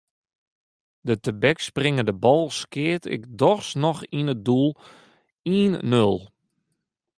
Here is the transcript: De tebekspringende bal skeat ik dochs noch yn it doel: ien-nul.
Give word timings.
De 1.07 1.19
tebekspringende 1.19 2.13
bal 2.13 2.49
skeat 2.49 3.05
ik 3.15 3.23
dochs 3.37 3.69
noch 3.83 3.99
yn 4.19 4.31
it 4.35 4.41
doel: 4.47 4.69
ien-nul. 5.55 6.17